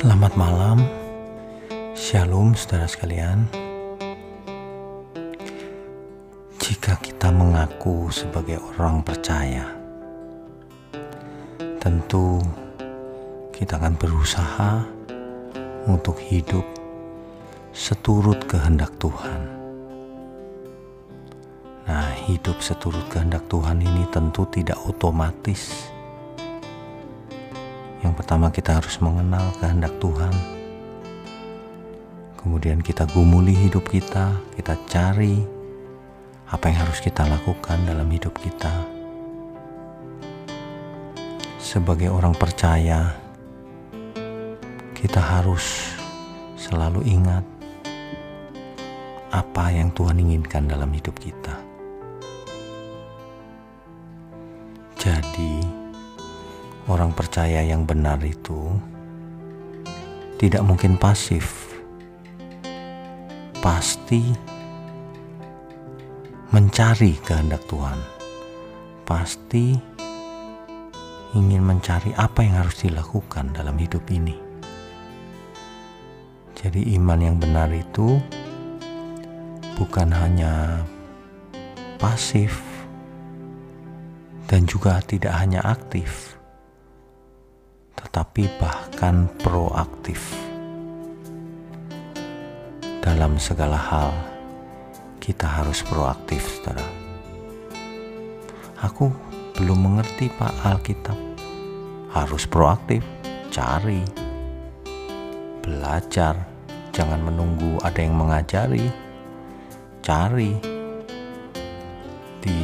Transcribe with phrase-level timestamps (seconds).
[0.00, 0.80] Selamat malam,
[1.92, 3.44] Shalom saudara sekalian.
[6.56, 9.68] Jika kita mengaku sebagai orang percaya,
[11.84, 12.40] tentu
[13.52, 14.88] kita akan berusaha
[15.84, 16.64] untuk hidup
[17.76, 19.40] seturut kehendak Tuhan.
[21.84, 25.92] Nah, hidup seturut kehendak Tuhan ini tentu tidak otomatis
[28.00, 30.32] yang pertama kita harus mengenal kehendak Tuhan.
[32.40, 35.44] Kemudian kita gumuli hidup kita, kita cari
[36.48, 38.72] apa yang harus kita lakukan dalam hidup kita.
[41.60, 43.12] Sebagai orang percaya,
[44.96, 45.92] kita harus
[46.56, 47.44] selalu ingat
[49.30, 51.54] apa yang Tuhan inginkan dalam hidup kita.
[55.00, 55.59] Jadi,
[56.90, 58.74] orang percaya yang benar itu
[60.42, 61.70] tidak mungkin pasif,
[63.62, 64.34] pasti
[66.50, 67.94] mencari kehendak Tuhan,
[69.06, 69.78] pasti
[71.38, 74.34] ingin mencari apa yang harus dilakukan dalam hidup ini.
[76.58, 78.18] Jadi, iman yang benar itu
[79.78, 80.82] bukan hanya
[81.96, 82.58] pasif
[84.50, 86.39] dan juga tidak hanya aktif
[88.10, 90.34] tetapi bahkan proaktif.
[92.98, 94.10] Dalam segala hal,
[95.22, 96.82] kita harus proaktif, saudara.
[98.82, 99.14] Aku
[99.54, 101.14] belum mengerti Pak Alkitab.
[102.10, 103.06] Harus proaktif,
[103.54, 104.02] cari,
[105.62, 106.34] belajar,
[106.90, 108.90] jangan menunggu ada yang mengajari,
[110.02, 110.58] cari.
[112.42, 112.58] Di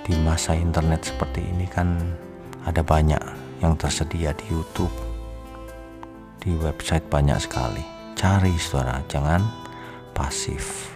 [0.00, 1.92] di masa internet seperti ini kan
[2.64, 4.90] ada banyak yang tersedia di YouTube,
[6.42, 7.80] di website banyak sekali.
[8.18, 9.38] Cari saudara, jangan
[10.10, 10.90] pasif.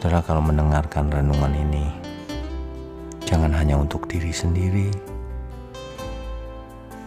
[0.00, 1.92] Saudara kalau mendengarkan renungan ini,
[3.28, 4.88] jangan hanya untuk diri sendiri,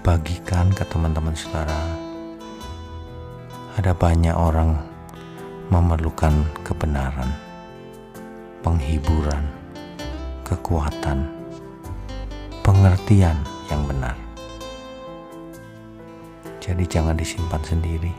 [0.05, 1.81] bagikan ke teman-teman saudara.
[3.81, 4.77] Ada banyak orang
[5.73, 7.33] memerlukan kebenaran,
[8.61, 9.49] penghiburan,
[10.45, 11.40] kekuatan
[12.81, 13.37] pengertian
[13.69, 14.17] yang benar.
[16.57, 18.09] Jadi jangan disimpan sendiri.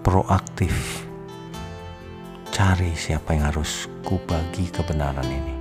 [0.00, 1.04] Proaktif.
[2.48, 5.54] Cari siapa yang harus kubagi kebenaran ini.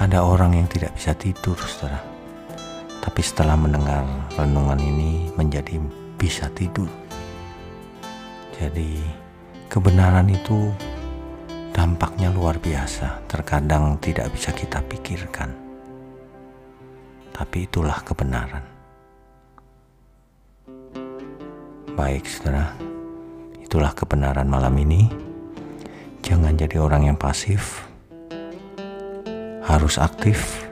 [0.00, 2.00] Ada orang yang tidak bisa tidur, saudara.
[3.04, 4.08] Tapi setelah mendengar
[4.40, 5.76] renungan ini menjadi
[6.16, 6.88] bisa tidur.
[8.56, 9.04] Jadi
[9.68, 10.72] kebenaran itu
[11.78, 15.54] dampaknya luar biasa, terkadang tidak bisa kita pikirkan.
[17.30, 18.66] Tapi itulah kebenaran.
[21.94, 22.74] Baik, saudara,
[23.62, 25.06] itulah kebenaran malam ini.
[26.26, 27.86] Jangan jadi orang yang pasif,
[29.62, 30.66] harus aktif,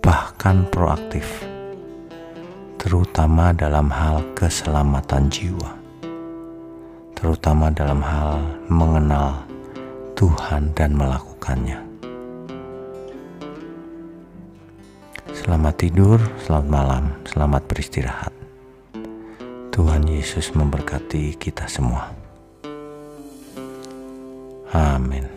[0.00, 1.44] bahkan proaktif,
[2.80, 5.76] terutama dalam hal keselamatan jiwa,
[7.12, 8.40] terutama dalam hal
[8.72, 9.43] mengenal
[10.24, 11.84] Tuhan dan melakukannya.
[15.36, 18.32] Selamat tidur, selamat malam, selamat beristirahat.
[19.68, 22.08] Tuhan Yesus memberkati kita semua.
[24.72, 25.33] Amin.